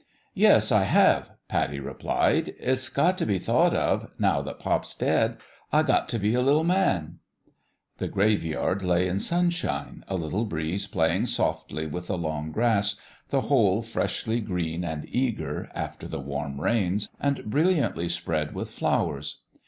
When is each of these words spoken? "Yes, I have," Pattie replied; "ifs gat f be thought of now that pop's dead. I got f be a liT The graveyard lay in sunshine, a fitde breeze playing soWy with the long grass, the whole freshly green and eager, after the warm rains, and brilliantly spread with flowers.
"Yes, 0.33 0.71
I 0.71 0.81
have," 0.85 1.29
Pattie 1.47 1.79
replied; 1.79 2.55
"ifs 2.59 2.89
gat 2.89 3.21
f 3.21 3.27
be 3.27 3.37
thought 3.37 3.75
of 3.75 4.09
now 4.17 4.41
that 4.41 4.57
pop's 4.59 4.95
dead. 4.95 5.37
I 5.71 5.83
got 5.83 6.11
f 6.11 6.19
be 6.19 6.33
a 6.33 6.41
liT 6.41 7.09
The 7.99 8.07
graveyard 8.07 8.81
lay 8.81 9.07
in 9.07 9.19
sunshine, 9.19 10.03
a 10.07 10.17
fitde 10.17 10.49
breeze 10.49 10.87
playing 10.87 11.25
soWy 11.25 11.91
with 11.91 12.07
the 12.07 12.17
long 12.17 12.51
grass, 12.51 12.95
the 13.29 13.41
whole 13.41 13.83
freshly 13.83 14.39
green 14.41 14.83
and 14.83 15.05
eager, 15.07 15.69
after 15.75 16.07
the 16.07 16.19
warm 16.19 16.59
rains, 16.59 17.07
and 17.19 17.45
brilliantly 17.45 18.09
spread 18.09 18.55
with 18.55 18.71
flowers. 18.71 19.41